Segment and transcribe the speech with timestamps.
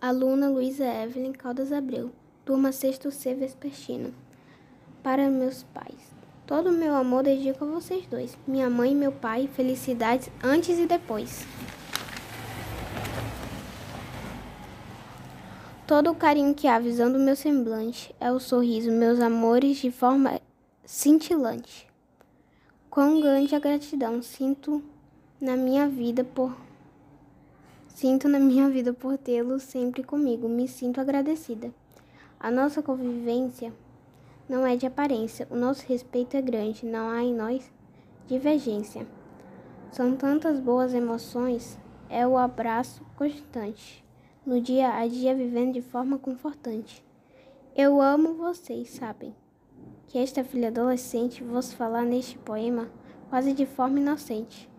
[0.00, 2.12] Aluna Luísa Evelyn Caldas Abreu,
[2.44, 4.14] turma 6 C Vespertino.
[5.02, 6.14] Para meus pais.
[6.46, 9.48] Todo o meu amor dedico a vocês dois, minha mãe e meu pai.
[9.52, 11.44] Felicidades antes e depois.
[15.84, 20.40] Todo o carinho que há visando meu semblante é o sorriso, meus amores, de forma
[20.84, 21.88] cintilante.
[22.88, 24.80] Quão grande a gratidão sinto
[25.40, 26.67] na minha vida por
[27.98, 30.48] sinto na minha vida por tê-lo sempre comigo.
[30.48, 31.74] Me sinto agradecida.
[32.38, 33.72] A nossa convivência
[34.48, 35.48] não é de aparência.
[35.50, 36.86] O nosso respeito é grande.
[36.86, 37.68] Não há em nós
[38.28, 39.04] divergência.
[39.90, 41.76] São tantas boas emoções.
[42.08, 44.04] É o abraço constante.
[44.46, 47.04] No dia a dia vivendo de forma confortante.
[47.74, 49.34] Eu amo vocês, sabem?
[50.06, 52.88] que esta filha adolescente vos falar neste poema
[53.28, 54.70] quase de forma inocente.